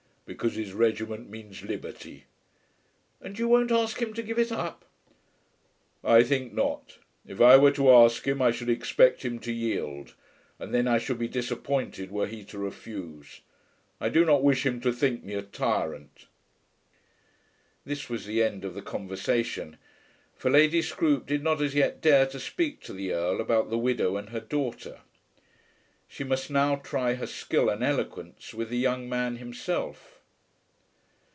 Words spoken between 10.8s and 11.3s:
I should be